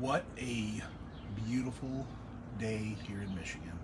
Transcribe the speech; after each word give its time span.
What 0.00 0.24
a 0.38 0.82
beautiful 1.46 2.06
day 2.58 2.96
here 3.06 3.20
in 3.20 3.34
Michigan. 3.34 3.78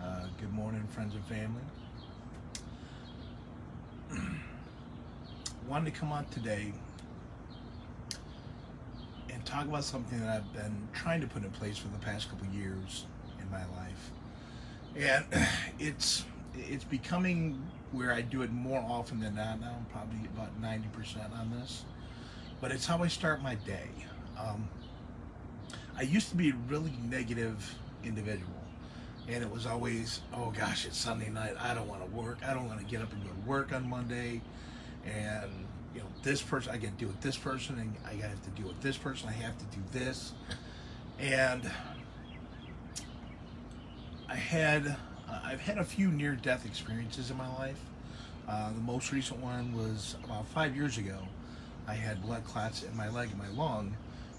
Uh, 0.00 0.26
good 0.40 0.52
morning, 0.52 0.86
friends 0.94 1.16
and 1.16 1.24
family. 1.24 1.60
Wanted 5.68 5.92
to 5.92 5.98
come 5.98 6.12
on 6.12 6.24
today 6.26 6.72
and 9.28 9.44
talk 9.44 9.64
about 9.64 9.82
something 9.82 10.20
that 10.20 10.28
I've 10.28 10.52
been 10.52 10.86
trying 10.92 11.20
to 11.20 11.26
put 11.26 11.42
in 11.42 11.50
place 11.50 11.76
for 11.76 11.88
the 11.88 11.98
past 11.98 12.30
couple 12.30 12.46
years 12.54 13.06
in 13.40 13.50
my 13.50 13.64
life, 13.76 14.12
and 14.96 15.24
it's 15.80 16.26
it's 16.54 16.84
becoming 16.84 17.60
where 17.90 18.12
I 18.12 18.20
do 18.20 18.42
it 18.42 18.52
more 18.52 18.78
often 18.78 19.18
than 19.18 19.34
not 19.34 19.60
now. 19.60 19.74
I'm 19.78 19.86
probably 19.86 20.28
about 20.32 20.56
ninety 20.60 20.86
percent 20.92 21.32
on 21.36 21.50
this, 21.50 21.86
but 22.60 22.70
it's 22.70 22.86
how 22.86 23.02
I 23.02 23.08
start 23.08 23.42
my 23.42 23.56
day. 23.56 23.88
Um, 24.38 24.68
I 26.02 26.04
used 26.04 26.30
to 26.30 26.36
be 26.36 26.50
a 26.50 26.54
really 26.68 26.92
negative 27.08 27.76
individual. 28.02 28.50
And 29.28 29.40
it 29.40 29.48
was 29.48 29.66
always, 29.66 30.20
oh 30.34 30.50
gosh, 30.50 30.84
it's 30.84 30.98
Sunday 30.98 31.30
night. 31.30 31.54
I 31.60 31.74
don't 31.74 31.86
want 31.86 32.04
to 32.04 32.10
work. 32.10 32.38
I 32.44 32.52
don't 32.54 32.66
want 32.66 32.80
to 32.80 32.84
get 32.84 33.00
up 33.00 33.12
and 33.12 33.22
go 33.22 33.30
to 33.30 33.48
work 33.48 33.72
on 33.72 33.88
Monday. 33.88 34.40
And, 35.06 35.52
you 35.94 36.00
know, 36.00 36.08
this 36.24 36.42
person, 36.42 36.72
I 36.72 36.78
got 36.78 36.90
to 36.90 36.96
deal 36.96 37.06
with 37.06 37.20
this 37.20 37.36
person, 37.36 37.78
and 37.78 37.94
I 38.04 38.14
have 38.26 38.42
to 38.42 38.50
deal 38.50 38.66
with 38.66 38.80
this 38.80 38.96
person. 38.96 39.28
I 39.28 39.32
have 39.32 39.56
to 39.58 39.64
do 39.66 39.80
this. 39.92 40.32
And 41.20 41.70
I 44.28 44.34
had, 44.34 44.88
uh, 45.28 45.40
I've 45.44 45.60
had 45.60 45.78
a 45.78 45.84
few 45.84 46.08
near 46.08 46.34
death 46.34 46.66
experiences 46.66 47.30
in 47.30 47.36
my 47.36 47.48
life. 47.58 47.78
Uh, 48.48 48.72
the 48.72 48.80
most 48.80 49.12
recent 49.12 49.38
one 49.38 49.72
was 49.72 50.16
about 50.24 50.48
five 50.48 50.74
years 50.74 50.98
ago. 50.98 51.18
I 51.86 51.94
had 51.94 52.20
blood 52.22 52.42
clots 52.44 52.82
in 52.82 52.96
my 52.96 53.08
leg 53.08 53.28
and 53.30 53.38
my 53.38 53.50
lung 53.50 53.96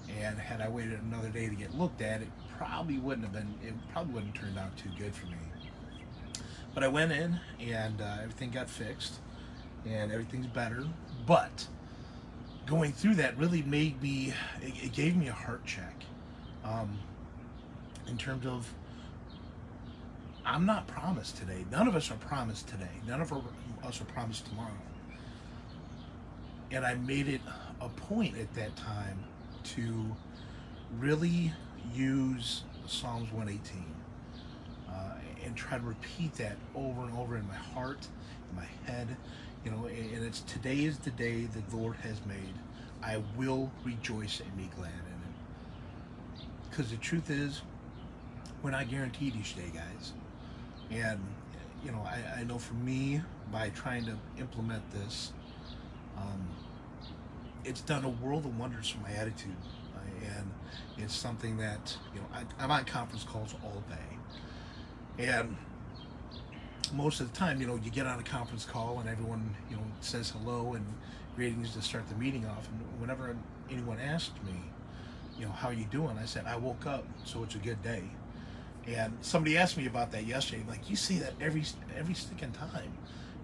and 0.09 0.37
had 0.37 0.61
I 0.61 0.69
waited 0.69 0.99
another 1.01 1.29
day 1.29 1.47
to 1.47 1.55
get 1.55 1.77
looked 1.77 2.01
at, 2.01 2.21
it 2.21 2.29
probably 2.57 2.97
wouldn't 2.97 3.25
have 3.25 3.33
been. 3.33 3.53
It 3.65 3.73
probably 3.91 4.13
wouldn't 4.13 4.35
have 4.35 4.45
turned 4.45 4.59
out 4.59 4.75
too 4.77 4.89
good 4.97 5.13
for 5.15 5.27
me. 5.27 5.37
But 6.73 6.83
I 6.83 6.87
went 6.87 7.11
in, 7.11 7.39
and 7.59 8.01
uh, 8.01 8.17
everything 8.21 8.51
got 8.51 8.69
fixed, 8.69 9.19
and 9.85 10.11
everything's 10.11 10.47
better. 10.47 10.85
But 11.25 11.67
going 12.65 12.91
through 12.93 13.15
that 13.15 13.37
really 13.37 13.61
made 13.63 14.01
me. 14.01 14.33
It, 14.61 14.85
it 14.85 14.93
gave 14.93 15.15
me 15.15 15.27
a 15.27 15.33
heart 15.33 15.65
check, 15.65 16.03
um, 16.63 16.99
in 18.07 18.17
terms 18.17 18.45
of. 18.45 18.71
I'm 20.45 20.65
not 20.65 20.87
promised 20.87 21.37
today. 21.37 21.63
None 21.71 21.87
of 21.87 21.95
us 21.95 22.11
are 22.11 22.17
promised 22.17 22.67
today. 22.67 22.89
None 23.07 23.21
of 23.21 23.31
us 23.31 24.01
are 24.01 24.05
promised 24.05 24.45
tomorrow. 24.47 24.71
And 26.69 26.85
I 26.85 26.95
made 26.95 27.29
it 27.29 27.39
a 27.79 27.87
point 27.87 28.37
at 28.37 28.53
that 28.55 28.75
time 28.75 29.23
to 29.63 30.15
really 30.99 31.53
use 31.93 32.63
Psalms 32.87 33.31
118 33.31 33.85
uh, 34.89 34.93
and 35.45 35.55
try 35.55 35.77
to 35.77 35.83
repeat 35.83 36.33
that 36.35 36.57
over 36.75 37.01
and 37.01 37.17
over 37.17 37.37
in 37.37 37.47
my 37.47 37.55
heart, 37.55 38.07
in 38.49 38.55
my 38.55 38.67
head. 38.85 39.15
You 39.65 39.71
know, 39.71 39.85
and 39.85 40.25
it's 40.25 40.41
today 40.41 40.83
is 40.83 40.99
the 40.99 41.11
day 41.11 41.45
that 41.45 41.69
the 41.69 41.77
Lord 41.77 41.95
has 41.97 42.19
made. 42.25 42.53
I 43.01 43.21
will 43.37 43.71
rejoice 43.83 44.39
and 44.39 44.57
be 44.57 44.69
glad 44.75 44.91
in 44.91 46.41
it. 46.41 46.47
Because 46.69 46.91
the 46.91 46.97
truth 46.97 47.29
is, 47.29 47.61
we're 48.61 48.71
not 48.71 48.89
guaranteed 48.89 49.35
each 49.35 49.55
day, 49.55 49.71
guys. 49.73 50.13
And, 50.91 51.19
you 51.85 51.91
know, 51.91 52.05
I, 52.05 52.39
I 52.39 52.43
know 52.43 52.57
for 52.57 52.73
me, 52.75 53.21
by 53.51 53.69
trying 53.69 54.05
to 54.05 54.17
implement 54.39 54.89
this, 54.91 55.33
um, 56.17 56.47
it's 57.65 57.81
done 57.81 58.03
a 58.03 58.09
world 58.09 58.45
of 58.45 58.57
wonders 58.57 58.89
for 58.89 58.99
my 58.99 59.11
attitude, 59.11 59.55
uh, 59.95 59.99
and 60.37 60.51
it's 60.97 61.15
something 61.15 61.57
that 61.57 61.97
you 62.13 62.19
know 62.19 62.27
I, 62.33 62.43
I'm 62.63 62.71
on 62.71 62.85
conference 62.85 63.23
calls 63.23 63.55
all 63.63 63.83
day, 63.89 65.25
and 65.25 65.55
most 66.93 67.21
of 67.21 67.31
the 67.31 67.37
time, 67.37 67.59
you 67.59 67.67
know, 67.67 67.75
you 67.75 67.89
get 67.89 68.05
on 68.05 68.19
a 68.19 68.23
conference 68.23 68.65
call 68.65 68.99
and 68.99 69.09
everyone 69.09 69.55
you 69.69 69.75
know 69.75 69.83
says 70.01 70.29
hello 70.31 70.73
and 70.73 70.85
greetings 71.35 71.73
to 71.73 71.81
start 71.81 72.07
the 72.09 72.15
meeting 72.15 72.45
off, 72.45 72.67
and 72.69 73.01
whenever 73.01 73.35
anyone 73.71 73.99
asked 73.99 74.43
me, 74.43 74.59
you 75.39 75.45
know, 75.45 75.51
how 75.51 75.69
are 75.69 75.73
you 75.73 75.85
doing, 75.85 76.17
I 76.21 76.25
said 76.25 76.45
I 76.45 76.57
woke 76.57 76.85
up, 76.85 77.05
so 77.23 77.43
it's 77.43 77.55
a 77.55 77.59
good 77.59 77.81
day. 77.81 78.03
And 78.85 79.17
somebody 79.21 79.57
asked 79.57 79.77
me 79.77 79.87
about 79.87 80.11
that 80.11 80.25
yesterday. 80.25 80.63
Like 80.67 80.89
you 80.89 80.95
see 80.95 81.17
that 81.19 81.33
every 81.39 81.63
every 81.97 82.13
sticking 82.13 82.51
time. 82.51 82.91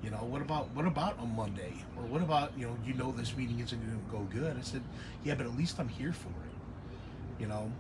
You 0.04 0.10
know, 0.10 0.18
what 0.18 0.42
about 0.42 0.70
what 0.74 0.86
about 0.86 1.20
on 1.20 1.36
Monday? 1.36 1.74
Or 1.98 2.04
what 2.04 2.22
about, 2.22 2.58
you 2.58 2.68
know, 2.68 2.78
you 2.86 2.94
know 2.94 3.12
this 3.12 3.36
meeting 3.36 3.60
isn't 3.60 3.80
going 3.80 4.00
to 4.00 4.12
go 4.12 4.40
good. 4.40 4.58
I 4.58 4.62
said, 4.62 4.82
yeah, 5.24 5.36
but 5.36 5.46
at 5.46 5.58
least 5.58 5.80
I'm 5.80 5.90
here 5.90 6.14
for 6.14 6.30
it. 6.30 7.42
You 7.42 7.48
know, 7.48 7.72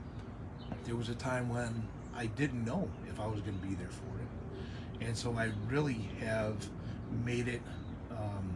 there 0.85 0.95
was 0.95 1.09
a 1.09 1.15
time 1.15 1.49
when 1.49 1.87
I 2.15 2.25
didn't 2.25 2.65
know 2.65 2.89
if 3.07 3.19
I 3.19 3.27
was 3.27 3.41
going 3.41 3.57
to 3.59 3.65
be 3.65 3.75
there 3.75 3.89
for 3.89 4.19
it. 4.19 5.05
And 5.05 5.15
so 5.15 5.33
I 5.37 5.51
really 5.67 6.09
have 6.19 6.55
made 7.23 7.47
it 7.47 7.61
um, 8.11 8.53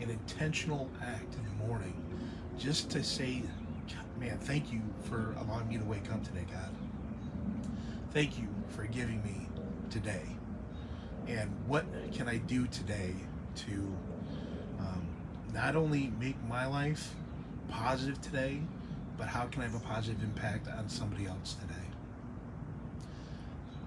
an 0.00 0.10
intentional 0.10 0.88
act 1.02 1.34
in 1.34 1.44
the 1.44 1.66
morning 1.66 1.94
just 2.58 2.90
to 2.90 3.02
say, 3.02 3.42
man, 4.20 4.38
thank 4.38 4.72
you 4.72 4.80
for 5.02 5.34
allowing 5.40 5.68
me 5.68 5.78
to 5.78 5.84
wake 5.84 6.12
up 6.12 6.22
today, 6.22 6.46
God. 6.50 6.70
Thank 8.12 8.38
you 8.38 8.46
for 8.68 8.84
giving 8.84 9.20
me 9.24 9.48
today 9.90 10.22
and 11.28 11.50
what 11.66 11.84
can 12.12 12.28
I 12.28 12.38
do 12.38 12.66
today 12.66 13.14
to 13.56 13.72
um, 14.78 15.06
not 15.52 15.76
only 15.76 16.12
make 16.20 16.36
my 16.48 16.66
life 16.66 17.14
positive 17.68 18.20
today, 18.20 18.60
but 19.16 19.28
how 19.28 19.46
can 19.46 19.62
I 19.62 19.64
have 19.66 19.74
a 19.74 19.80
positive 19.80 20.22
impact 20.22 20.68
on 20.68 20.88
somebody 20.88 21.26
else 21.26 21.56
today? 21.60 21.74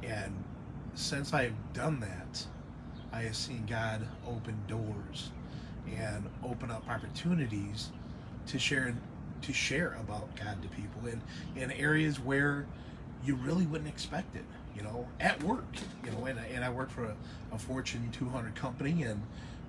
And 0.04 0.34
since 0.96 1.34
I've 1.34 1.56
done 1.74 2.00
that, 2.00 2.46
I 3.12 3.22
have 3.22 3.36
seen 3.36 3.66
God 3.68 4.08
open 4.28 4.58
doors 4.68 5.32
and 5.96 6.30
open 6.44 6.72
up 6.72 6.88
opportunities 6.90 7.92
to 8.48 8.60
share 8.60 8.96
to 9.42 9.54
share 9.54 9.96
about 10.02 10.36
God 10.36 10.62
to 10.64 10.68
people 10.70 11.08
in, 11.08 11.22
in 11.56 11.72
areas 11.72 12.20
where 12.20 12.66
you 13.26 13.36
really 13.36 13.66
wouldn't 13.66 13.90
expect 13.90 14.36
it 14.36 14.46
you 14.78 14.84
know, 14.84 15.08
at 15.20 15.42
work, 15.44 15.66
you 16.06 16.12
know, 16.12 16.26
and, 16.26 16.38
and 16.54 16.64
I 16.64 16.70
work 16.70 16.92
for 16.92 17.06
a, 17.06 17.16
a 17.52 17.58
Fortune 17.58 18.08
200 18.12 18.54
company, 18.54 19.04
and 19.04 19.24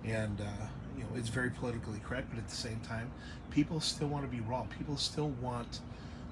and 0.05 0.39
uh, 0.41 0.67
you 0.97 1.03
know, 1.03 1.09
it's 1.17 1.31
very 1.31 1.51
politically 1.51 2.01
correct, 2.05 2.29
but 2.29 2.39
at 2.39 2.47
the 2.47 2.55
same 2.55 2.79
time, 2.81 3.11
people 3.51 3.81
still 3.81 4.09
want 4.09 4.31
to 4.31 4.31
be 4.31 4.43
raw. 4.43 4.63
People 4.79 4.99
still 4.99 5.31
want 5.41 5.81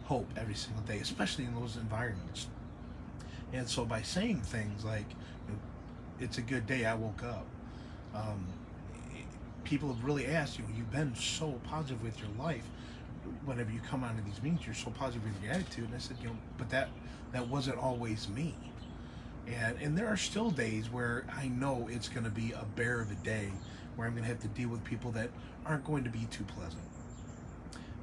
hope 0.04 0.28
every 0.36 0.54
single 0.54 0.82
day, 0.82 0.98
especially 0.98 1.44
in 1.44 1.54
those 1.54 1.76
environments. 1.76 2.48
And 3.52 3.66
so, 3.66 3.86
by 3.86 4.02
saying 4.02 4.42
things 4.42 4.84
like, 4.84 5.08
"It's 6.20 6.36
a 6.36 6.42
good 6.42 6.66
day," 6.66 6.84
I 6.84 6.94
woke 6.94 7.22
up. 7.22 7.46
Um, 8.14 8.46
people 9.64 9.88
have 9.88 10.04
really 10.04 10.26
asked 10.26 10.58
you. 10.58 10.64
Know, 10.64 10.70
you've 10.76 10.92
been 10.92 11.14
so 11.14 11.52
positive 11.64 12.02
with 12.02 12.18
your 12.20 12.28
life. 12.38 12.68
Whenever 13.44 13.70
you 13.70 13.80
come 13.80 14.04
onto 14.04 14.22
these 14.24 14.42
meetings, 14.42 14.66
you're 14.66 14.74
so 14.74 14.90
positive 14.90 15.24
with 15.24 15.42
your 15.42 15.52
attitude. 15.52 15.86
And 15.86 15.94
I 15.94 15.98
said, 15.98 16.16
you 16.20 16.28
know, 16.28 16.36
but 16.58 16.70
that 16.70 16.88
that 17.32 17.48
wasn't 17.48 17.78
always 17.78 18.28
me. 18.28 18.54
And 19.46 19.76
and 19.80 19.96
there 19.96 20.08
are 20.08 20.16
still 20.16 20.50
days 20.50 20.90
where 20.90 21.24
I 21.34 21.48
know 21.48 21.88
it's 21.90 22.08
going 22.08 22.24
to 22.24 22.30
be 22.30 22.52
a 22.52 22.64
bear 22.76 23.00
of 23.00 23.10
a 23.10 23.14
day 23.16 23.50
where 23.94 24.06
I'm 24.06 24.14
going 24.14 24.24
to 24.24 24.28
have 24.28 24.40
to 24.40 24.48
deal 24.48 24.68
with 24.68 24.84
people 24.84 25.10
that 25.12 25.30
aren't 25.64 25.84
going 25.84 26.04
to 26.04 26.10
be 26.10 26.26
too 26.30 26.44
pleasant. 26.44 26.82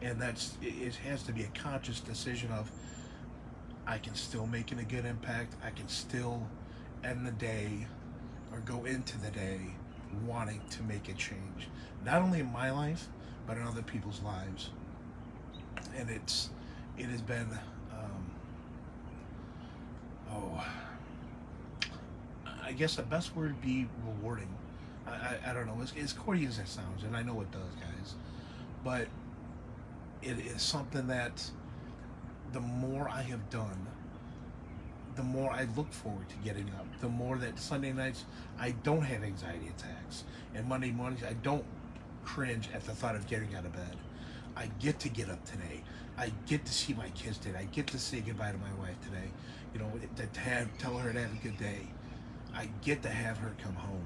And 0.01 0.21
that's 0.21 0.57
it 0.61 0.95
has 0.95 1.23
to 1.23 1.31
be 1.31 1.43
a 1.43 1.59
conscious 1.59 1.99
decision 1.99 2.51
of 2.51 2.71
I 3.85 3.97
can 3.97 4.15
still 4.15 4.47
make 4.47 4.71
a 4.71 4.75
good 4.75 5.05
impact. 5.05 5.55
I 5.65 5.69
can 5.69 5.87
still 5.87 6.47
end 7.03 7.27
the 7.27 7.31
day 7.31 7.87
or 8.51 8.59
go 8.59 8.85
into 8.85 9.17
the 9.19 9.29
day 9.29 9.59
wanting 10.25 10.61
to 10.69 10.83
make 10.83 11.09
a 11.09 11.13
change, 11.13 11.67
not 12.05 12.21
only 12.21 12.39
in 12.39 12.51
my 12.51 12.71
life 12.71 13.07
but 13.45 13.57
in 13.57 13.63
other 13.63 13.81
people's 13.81 14.21
lives. 14.21 14.69
And 15.97 16.09
it's 16.09 16.49
it 16.97 17.05
has 17.05 17.21
been 17.21 17.47
um, 17.91 18.31
oh, 20.31 20.65
I 22.63 22.71
guess 22.71 22.95
the 22.95 23.03
best 23.03 23.35
word 23.35 23.51
would 23.51 23.61
be 23.61 23.87
rewarding. 24.05 24.49
I, 25.05 25.11
I, 25.11 25.39
I 25.47 25.53
don't 25.53 25.67
know. 25.67 25.79
As, 25.81 25.93
as 26.01 26.13
corny 26.13 26.45
as 26.45 26.59
it 26.59 26.67
sounds, 26.67 27.03
and 27.03 27.15
I 27.15 27.23
know 27.23 27.41
it 27.41 27.51
does, 27.51 27.75
guys, 27.79 28.15
but 28.83 29.07
it 30.21 30.39
is 30.39 30.61
something 30.61 31.07
that 31.07 31.43
the 32.53 32.61
more 32.61 33.09
I 33.09 33.21
have 33.23 33.49
done, 33.49 33.87
the 35.15 35.23
more 35.23 35.51
I 35.51 35.67
look 35.75 35.91
forward 35.91 36.29
to 36.29 36.35
getting 36.37 36.69
up. 36.79 36.85
The 37.01 37.09
more 37.09 37.37
that 37.37 37.59
Sunday 37.59 37.91
nights 37.91 38.25
I 38.59 38.71
don't 38.83 39.01
have 39.01 39.23
anxiety 39.23 39.67
attacks, 39.77 40.23
and 40.55 40.67
Monday 40.67 40.91
mornings 40.91 41.23
I 41.23 41.33
don't 41.33 41.65
cringe 42.23 42.69
at 42.73 42.85
the 42.85 42.93
thought 42.93 43.15
of 43.15 43.27
getting 43.27 43.53
out 43.55 43.65
of 43.65 43.73
bed. 43.73 43.97
I 44.55 44.69
get 44.79 44.99
to 44.99 45.09
get 45.09 45.29
up 45.29 45.43
today. 45.45 45.83
I 46.17 46.31
get 46.45 46.65
to 46.65 46.73
see 46.73 46.93
my 46.93 47.09
kids 47.09 47.37
today. 47.37 47.59
I 47.59 47.63
get 47.65 47.87
to 47.87 47.99
say 47.99 48.19
goodbye 48.19 48.51
to 48.51 48.57
my 48.57 48.73
wife 48.79 48.99
today 49.01 49.31
you 49.73 49.79
know, 49.79 49.91
to 50.15 50.39
have, 50.39 50.77
tell 50.77 50.97
her 50.97 51.11
to 51.11 51.19
have 51.19 51.33
a 51.33 51.43
good 51.43 51.57
day. 51.57 51.87
I 52.55 52.69
get 52.83 53.01
to 53.03 53.09
have 53.09 53.37
her 53.39 53.53
come 53.61 53.73
home. 53.73 54.05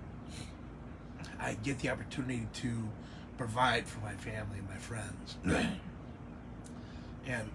I 1.40 1.56
get 1.56 1.80
the 1.80 1.90
opportunity 1.90 2.48
to 2.54 2.90
provide 3.38 3.86
for 3.86 4.00
my 4.00 4.14
family 4.14 4.60
and 4.60 4.70
my 4.70 4.78
friends. 4.78 5.36
and 7.28 7.50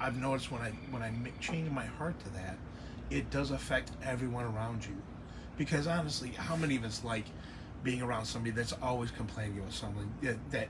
I've 0.00 0.20
noticed 0.20 0.52
when 0.52 0.60
I 0.60 0.70
when 0.90 1.02
I 1.02 1.12
change 1.40 1.70
my 1.70 1.86
heart 1.86 2.18
to 2.20 2.28
that, 2.34 2.58
it 3.10 3.30
does 3.30 3.50
affect 3.50 3.90
everyone 4.04 4.44
around 4.44 4.84
you. 4.84 4.96
Because 5.56 5.86
honestly, 5.86 6.30
how 6.30 6.54
many 6.54 6.76
of 6.76 6.84
us 6.84 7.02
like 7.02 7.24
being 7.82 8.02
around 8.02 8.26
somebody 8.26 8.50
that's 8.50 8.74
always 8.82 9.10
complaining 9.10 9.58
about 9.58 9.72
something 9.72 10.12
that, 10.22 10.36
that 10.50 10.68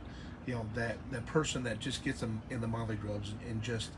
you 0.49 0.55
know 0.55 0.67
that 0.75 0.97
that 1.11 1.27
person 1.27 1.63
that 1.65 1.79
just 1.79 2.03
gets 2.03 2.21
them 2.21 2.41
in 2.49 2.63
the 2.63 2.67
molly 2.67 2.97
grubs 2.97 3.35
and 3.51 3.61
just 3.63 3.91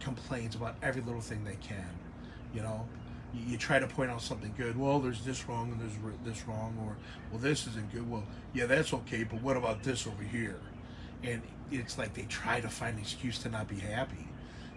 complains 0.00 0.54
about 0.54 0.76
every 0.82 1.02
little 1.02 1.20
thing 1.20 1.44
they 1.44 1.56
can. 1.56 1.90
You 2.54 2.62
know, 2.62 2.88
you, 3.34 3.52
you, 3.52 3.58
try 3.58 3.78
to 3.78 3.86
point 3.86 4.10
out 4.10 4.22
something 4.22 4.54
good. 4.56 4.78
Well, 4.78 4.98
there's 4.98 5.22
this 5.26 5.46
wrong 5.46 5.72
and 5.72 5.80
there's 5.80 6.14
this 6.24 6.48
wrong, 6.48 6.74
or 6.80 6.96
well, 7.30 7.38
this 7.38 7.66
isn't 7.66 7.92
good. 7.92 8.10
Well, 8.10 8.24
yeah, 8.54 8.64
that's 8.64 8.94
okay, 8.94 9.24
but 9.24 9.42
what 9.42 9.58
about 9.58 9.82
this 9.82 10.06
over 10.06 10.22
here? 10.22 10.58
And 11.22 11.42
it's 11.70 11.98
like 11.98 12.14
they 12.14 12.22
try 12.22 12.60
to 12.60 12.68
find 12.68 12.96
an 12.96 13.02
excuse 13.02 13.38
to 13.40 13.50
not 13.50 13.68
be 13.68 13.78
happy. 13.78 14.26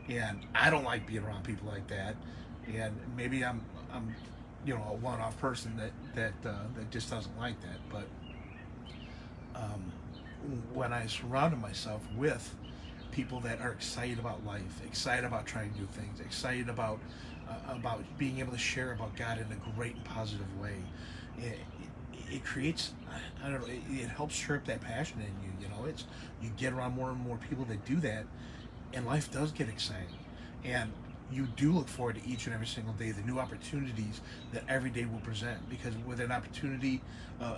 And 0.09 0.41
I 0.53 0.69
don't 0.69 0.83
like 0.83 1.07
being 1.07 1.23
around 1.23 1.45
people 1.45 1.69
like 1.69 1.87
that. 1.87 2.17
And 2.75 2.93
maybe 3.15 3.45
I'm 3.45 3.61
I'm 3.93 4.13
you 4.65 4.73
know 4.73 4.83
a 4.89 4.95
one-off 4.95 5.39
person 5.39 5.77
that 5.77 5.91
that 6.15 6.49
uh, 6.49 6.63
that 6.75 6.91
just 6.91 7.09
doesn't 7.09 7.39
like 7.39 7.55
that. 7.61 7.79
But 7.89 8.07
um, 9.55 9.93
when 10.73 10.93
I 10.93 11.07
surrounded 11.07 11.59
myself 11.59 12.01
with 12.15 12.55
people 13.11 13.39
that 13.41 13.59
are 13.61 13.71
excited 13.71 14.19
about 14.19 14.45
life, 14.45 14.81
excited 14.85 15.25
about 15.25 15.45
trying 15.45 15.73
new 15.77 15.87
things, 15.87 16.19
excited 16.19 16.69
about 16.69 16.99
uh, 17.49 17.75
about 17.75 18.03
being 18.17 18.39
able 18.39 18.51
to 18.51 18.57
share 18.57 18.91
about 18.91 19.15
God 19.15 19.39
in 19.39 19.45
a 19.51 19.75
great 19.75 19.95
and 19.95 20.03
positive 20.03 20.59
way. 20.59 20.75
It, 21.39 21.59
it, 22.29 22.43
creates, 22.43 22.93
I 23.43 23.49
don't 23.49 23.61
know, 23.61 23.67
it, 23.67 23.81
it, 23.89 24.09
helps 24.09 24.35
stir 24.35 24.57
up 24.57 24.65
that 24.65 24.81
passion 24.81 25.19
in 25.19 25.27
you. 25.43 25.53
You 25.61 25.69
know, 25.69 25.85
it's 25.85 26.05
you 26.41 26.49
get 26.57 26.73
around 26.73 26.95
more 26.95 27.09
and 27.09 27.19
more 27.19 27.37
people 27.37 27.65
that 27.65 27.85
do 27.85 27.99
that, 28.01 28.25
and 28.93 29.05
life 29.05 29.31
does 29.31 29.51
get 29.51 29.69
exciting. 29.69 30.19
And 30.63 30.91
you 31.31 31.45
do 31.57 31.71
look 31.71 31.87
forward 31.87 32.15
to 32.15 32.29
each 32.29 32.45
and 32.45 32.53
every 32.53 32.67
single 32.67 32.93
day, 32.93 33.11
the 33.11 33.21
new 33.23 33.37
opportunities 33.39 34.21
that 34.53 34.63
every 34.69 34.89
day 34.89 35.05
will 35.05 35.19
present. 35.19 35.57
Because 35.69 35.93
with 36.05 36.19
an 36.19 36.31
opportunity, 36.31 37.01
uh, 37.41 37.55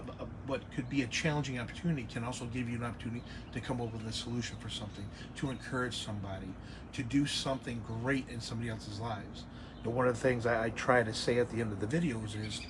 what 0.47 0.61
could 0.75 0.89
be 0.89 1.03
a 1.03 1.07
challenging 1.07 1.59
opportunity 1.59 2.07
can 2.11 2.23
also 2.23 2.45
give 2.45 2.67
you 2.67 2.77
an 2.77 2.83
opportunity 2.83 3.21
to 3.53 3.59
come 3.59 3.79
up 3.79 3.93
with 3.93 4.07
a 4.07 4.11
solution 4.11 4.57
for 4.59 4.69
something, 4.69 5.05
to 5.35 5.51
encourage 5.51 6.03
somebody, 6.03 6.47
to 6.93 7.03
do 7.03 7.25
something 7.25 7.81
great 8.01 8.27
in 8.29 8.41
somebody 8.41 8.69
else's 8.69 8.99
lives. 8.99 9.45
And 9.83 9.93
one 9.93 10.07
of 10.07 10.15
the 10.15 10.19
things 10.19 10.45
I, 10.45 10.65
I 10.65 10.69
try 10.71 11.03
to 11.03 11.13
say 11.13 11.37
at 11.39 11.49
the 11.49 11.61
end 11.61 11.71
of 11.71 11.79
the 11.79 11.87
videos 11.87 12.35
is 12.43 12.61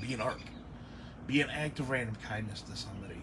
be 0.00 0.14
an 0.14 0.20
ARK, 0.20 0.40
be 1.26 1.40
an 1.40 1.50
act 1.50 1.80
of 1.80 1.90
random 1.90 2.16
kindness 2.22 2.62
to 2.62 2.76
somebody. 2.76 3.20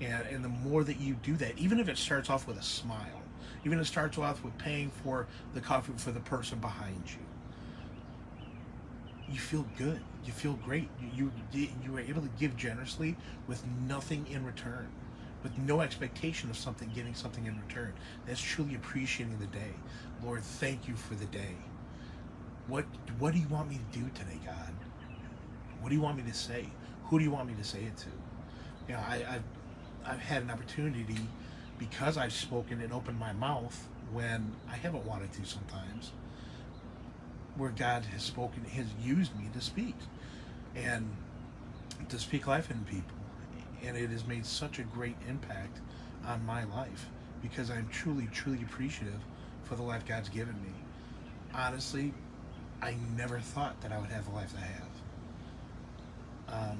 And, 0.00 0.26
and 0.28 0.44
the 0.44 0.48
more 0.48 0.82
that 0.82 0.98
you 0.98 1.14
do 1.14 1.36
that, 1.36 1.58
even 1.58 1.78
if 1.78 1.88
it 1.88 1.98
starts 1.98 2.30
off 2.30 2.48
with 2.48 2.58
a 2.58 2.62
smile, 2.62 3.22
even 3.64 3.78
if 3.78 3.86
it 3.86 3.88
starts 3.88 4.18
off 4.18 4.42
with 4.44 4.56
paying 4.58 4.90
for 5.02 5.26
the 5.54 5.60
coffee 5.60 5.92
for 5.96 6.12
the 6.12 6.20
person 6.20 6.58
behind 6.58 7.02
you, 7.06 7.18
you 9.32 9.38
feel 9.38 9.66
good. 9.76 10.00
You 10.24 10.32
feel 10.32 10.54
great. 10.64 10.88
You, 11.14 11.30
you, 11.52 11.96
are 11.96 12.00
able 12.00 12.22
to 12.22 12.30
give 12.38 12.56
generously 12.56 13.16
with 13.46 13.62
nothing 13.86 14.26
in 14.30 14.44
return 14.44 14.88
with 15.44 15.56
no 15.58 15.82
expectation 15.82 16.50
of 16.50 16.56
something 16.56 16.90
getting 16.94 17.14
something 17.14 17.46
in 17.46 17.60
return. 17.60 17.92
That's 18.26 18.40
truly 18.40 18.74
appreciating 18.74 19.38
the 19.38 19.46
day. 19.46 19.74
Lord, 20.24 20.42
thank 20.42 20.88
you 20.88 20.96
for 20.96 21.14
the 21.14 21.26
day. 21.26 21.54
What 22.66 22.86
what 23.18 23.34
do 23.34 23.38
you 23.38 23.46
want 23.48 23.68
me 23.68 23.78
to 23.92 23.98
do 23.98 24.10
today, 24.14 24.40
God? 24.44 24.72
What 25.80 25.90
do 25.90 25.94
you 25.94 26.00
want 26.00 26.16
me 26.16 26.22
to 26.24 26.36
say? 26.36 26.66
Who 27.04 27.18
do 27.18 27.24
you 27.24 27.30
want 27.30 27.46
me 27.46 27.54
to 27.54 27.64
say 27.64 27.80
it 27.80 27.96
to? 27.98 28.08
You 28.88 28.94
know, 28.94 29.00
I, 29.06 29.16
I've 29.34 29.42
I've 30.06 30.20
had 30.20 30.42
an 30.42 30.50
opportunity 30.50 31.18
because 31.78 32.16
I've 32.16 32.32
spoken 32.32 32.80
and 32.80 32.92
opened 32.92 33.18
my 33.18 33.32
mouth 33.32 33.88
when 34.12 34.54
I 34.70 34.76
haven't 34.76 35.04
wanted 35.04 35.32
to 35.32 35.44
sometimes, 35.44 36.12
where 37.56 37.70
God 37.70 38.04
has 38.06 38.22
spoken, 38.22 38.64
has 38.64 38.86
used 39.02 39.36
me 39.36 39.48
to 39.52 39.60
speak 39.60 39.96
and 40.74 41.08
to 42.08 42.18
speak 42.18 42.46
life 42.46 42.70
in 42.70 42.84
people. 42.84 43.16
And 43.84 43.96
it 43.96 44.10
has 44.10 44.26
made 44.26 44.46
such 44.46 44.78
a 44.78 44.82
great 44.82 45.16
impact 45.28 45.80
on 46.26 46.44
my 46.46 46.64
life 46.64 47.06
because 47.42 47.70
I'm 47.70 47.88
truly, 47.88 48.28
truly 48.32 48.62
appreciative 48.62 49.20
for 49.64 49.76
the 49.76 49.82
life 49.82 50.06
God's 50.06 50.28
given 50.28 50.54
me. 50.62 50.72
Honestly, 51.54 52.12
I 52.80 52.96
never 53.16 53.40
thought 53.40 53.80
that 53.82 53.92
I 53.92 53.98
would 53.98 54.10
have 54.10 54.26
the 54.26 54.32
life 54.32 54.54
I 54.56 54.60
have. 54.60 56.70
Um, 56.70 56.78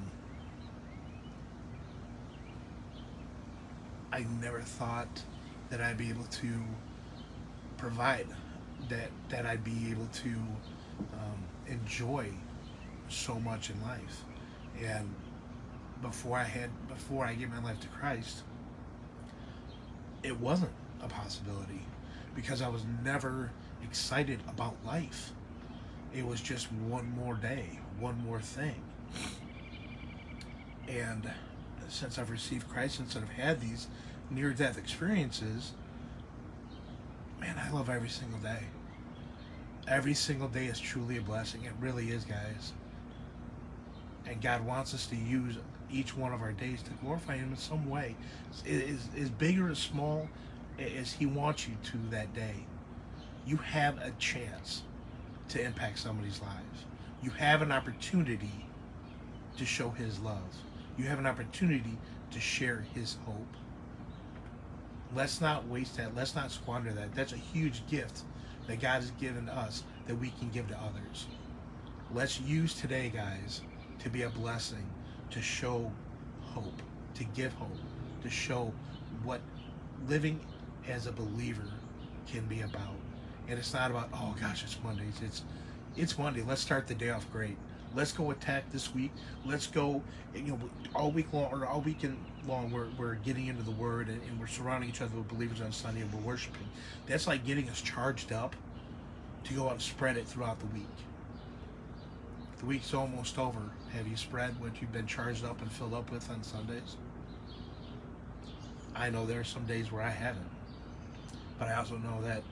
I 4.11 4.25
never 4.41 4.61
thought 4.61 5.23
that 5.69 5.81
I'd 5.81 5.97
be 5.97 6.09
able 6.09 6.25
to 6.25 6.53
provide 7.77 8.27
that 8.89 9.09
that 9.29 9.45
I'd 9.45 9.63
be 9.63 9.89
able 9.91 10.07
to 10.07 10.29
um, 11.13 11.43
enjoy 11.67 12.29
so 13.09 13.39
much 13.39 13.69
in 13.69 13.81
life. 13.81 14.23
And 14.83 15.13
before 16.01 16.37
I 16.37 16.43
had 16.43 16.69
before 16.87 17.25
I 17.25 17.33
gave 17.33 17.49
my 17.49 17.61
life 17.61 17.79
to 17.81 17.87
Christ, 17.87 18.43
it 20.23 20.39
wasn't 20.39 20.71
a 21.01 21.07
possibility 21.07 21.81
because 22.35 22.61
I 22.61 22.67
was 22.67 22.83
never 23.03 23.51
excited 23.83 24.39
about 24.47 24.75
life. 24.85 25.31
It 26.13 26.25
was 26.25 26.41
just 26.41 26.71
one 26.71 27.11
more 27.11 27.35
day, 27.35 27.79
one 27.99 28.17
more 28.25 28.41
thing. 28.41 28.81
And 30.87 31.29
since 31.89 32.17
I've 32.17 32.29
received 32.29 32.69
Christ, 32.69 32.97
since 32.97 33.15
I've 33.15 33.29
had 33.29 33.61
these 33.61 33.87
near 34.29 34.51
death 34.51 34.77
experiences, 34.77 35.73
man, 37.39 37.55
I 37.57 37.71
love 37.71 37.89
every 37.89 38.09
single 38.09 38.39
day. 38.39 38.63
Every 39.87 40.15
single 40.15 40.47
day 40.47 40.65
is 40.65 40.79
truly 40.79 41.17
a 41.17 41.21
blessing. 41.21 41.63
It 41.63 41.73
really 41.79 42.09
is, 42.09 42.25
guys. 42.25 42.73
And 44.25 44.41
God 44.41 44.65
wants 44.65 44.93
us 44.93 45.05
to 45.07 45.15
use 45.15 45.57
each 45.91 46.17
one 46.17 46.33
of 46.33 46.41
our 46.41 46.51
days 46.51 46.81
to 46.83 46.91
glorify 47.03 47.37
Him 47.37 47.51
in 47.51 47.57
some 47.57 47.87
way. 47.87 48.15
As, 48.67 49.29
big 49.37 49.59
or 49.59 49.69
as 49.69 49.77
small 49.77 50.27
as 50.79 51.13
He 51.13 51.27
wants 51.27 51.67
you 51.67 51.75
to 51.83 51.97
that 52.09 52.33
day, 52.33 52.65
you 53.45 53.57
have 53.57 53.99
a 53.99 54.11
chance 54.17 54.81
to 55.49 55.61
impact 55.61 55.99
somebody's 55.99 56.41
lives. 56.41 56.85
You 57.21 57.29
have 57.31 57.61
an 57.61 57.71
opportunity 57.71 58.65
to 59.57 59.65
show 59.65 59.89
His 59.91 60.19
love. 60.19 60.41
You 60.97 61.05
have 61.05 61.19
an 61.19 61.25
opportunity 61.25 61.97
to 62.31 62.39
share 62.39 62.85
His 62.93 63.17
hope. 63.25 63.55
Let's 65.15 65.41
not 65.41 65.67
waste 65.67 65.97
that. 65.97 66.15
Let's 66.15 66.35
not 66.35 66.51
squander 66.51 66.91
that. 66.93 67.13
That's 67.13 67.33
a 67.33 67.37
huge 67.37 67.85
gift 67.87 68.21
that 68.67 68.81
God 68.81 69.01
has 69.01 69.11
given 69.11 69.49
us 69.49 69.83
that 70.07 70.15
we 70.15 70.31
can 70.31 70.49
give 70.49 70.67
to 70.69 70.77
others. 70.77 71.27
Let's 72.13 72.39
use 72.41 72.73
today, 72.73 73.11
guys, 73.13 73.61
to 73.99 74.09
be 74.09 74.23
a 74.23 74.29
blessing, 74.29 74.85
to 75.31 75.41
show 75.41 75.91
hope, 76.41 76.81
to 77.15 77.23
give 77.23 77.53
hope, 77.53 77.77
to 78.23 78.29
show 78.29 78.71
what 79.23 79.41
living 80.07 80.39
as 80.87 81.07
a 81.07 81.11
believer 81.11 81.69
can 82.27 82.45
be 82.45 82.61
about. 82.61 82.95
And 83.47 83.59
it's 83.59 83.73
not 83.73 83.91
about, 83.91 84.09
oh 84.13 84.35
gosh, 84.39 84.63
it's 84.63 84.77
Mondays. 84.83 85.19
It's 85.23 85.43
it's 85.95 86.17
Monday. 86.17 86.41
Let's 86.41 86.61
start 86.61 86.87
the 86.87 86.95
day 86.95 87.09
off 87.09 87.31
great. 87.31 87.57
Let's 87.95 88.11
go 88.11 88.31
attack 88.31 88.69
this 88.71 88.93
week. 88.93 89.11
Let's 89.45 89.67
go, 89.67 90.01
you 90.33 90.41
know, 90.43 90.59
all 90.93 91.11
week 91.11 91.31
long 91.31 91.45
or 91.45 91.65
all 91.65 91.79
weekend 91.79 92.17
long. 92.45 92.69
We're, 92.69 92.89
we're 92.97 93.15
getting 93.15 93.47
into 93.47 93.63
the 93.63 93.71
Word 93.71 94.09
and, 94.09 94.21
and 94.23 94.39
we're 94.39 94.47
surrounding 94.47 94.89
each 94.89 95.01
other 95.01 95.15
with 95.15 95.29
believers 95.29 95.61
on 95.61 95.71
Sunday 95.71 96.01
and 96.01 96.13
we're 96.13 96.19
worshiping. 96.19 96.67
That's 97.07 97.25
like 97.25 97.45
getting 97.45 97.69
us 97.69 97.81
charged 97.81 98.33
up 98.33 98.55
to 99.45 99.53
go 99.53 99.67
out 99.67 99.73
and 99.73 99.81
spread 99.81 100.17
it 100.17 100.27
throughout 100.27 100.59
the 100.59 100.65
week. 100.67 100.87
The 102.59 102.65
week's 102.65 102.93
almost 102.93 103.39
over. 103.39 103.61
Have 103.93 104.07
you 104.07 104.17
spread 104.17 104.59
what 104.59 104.81
you've 104.81 104.91
been 104.91 105.07
charged 105.07 105.45
up 105.45 105.61
and 105.61 105.71
filled 105.71 105.93
up 105.93 106.11
with 106.11 106.29
on 106.29 106.43
Sundays? 106.43 106.97
I 108.93 109.09
know 109.09 109.25
there 109.25 109.39
are 109.39 109.45
some 109.45 109.65
days 109.65 109.91
where 109.91 110.01
I 110.01 110.09
haven't, 110.09 110.49
but 111.59 111.69
I 111.69 111.75
also 111.75 111.97
know 111.97 112.21
that 112.23 112.43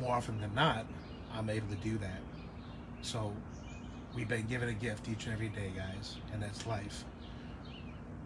more 0.00 0.14
often 0.14 0.40
than 0.40 0.54
not, 0.54 0.86
I'm 1.32 1.48
able 1.48 1.68
to 1.68 1.76
do 1.76 1.98
that. 1.98 2.20
So 3.02 3.32
we've 4.14 4.28
been 4.28 4.46
given 4.46 4.68
a 4.68 4.74
gift 4.74 5.08
each 5.08 5.26
and 5.26 5.34
every 5.34 5.48
day, 5.48 5.72
guys, 5.76 6.16
and 6.32 6.42
that's 6.42 6.66
life. 6.66 7.04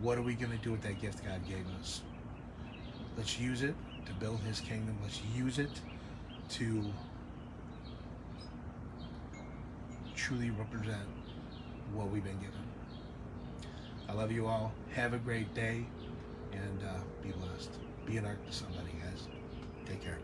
What 0.01 0.19
are 0.19 0.23
we 0.23 0.35
going 0.35 0.51
to 0.51 0.63
do 0.63 0.73
with 0.73 0.83
that 0.83 1.01
gift 1.01 1.25
God 1.25 1.47
gave 1.49 1.65
us? 1.81 2.03
Let's 3.17 3.39
use 3.39 3.63
it 3.63 3.75
to 4.07 4.13
build 4.15 4.41
His 4.41 4.61
kingdom. 4.61 4.97
Let's 5.03 5.21
use 5.37 5.59
it 5.59 5.71
to 6.51 6.85
truly 10.15 10.51
represent 10.51 11.09
what 11.93 12.11
we've 12.11 12.25
been 12.25 12.39
given. 12.39 12.53
I 14.09 14.13
love 14.13 14.33
you 14.33 14.47
all. 14.47 14.73
Have 14.95 15.13
a 15.13 15.19
great 15.19 15.53
day 15.55 15.85
and 16.53 16.83
uh, 16.83 17.01
be 17.23 17.31
blessed. 17.31 17.71
Be 18.07 18.17
an 18.17 18.27
ARK 18.27 18.45
to 18.47 18.53
somebody, 18.53 18.91
guys. 19.03 19.29
Take 19.87 20.03
care. 20.03 20.19